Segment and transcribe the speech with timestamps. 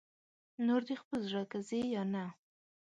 [0.65, 2.25] نور دې خپل زړه که ځې یا نه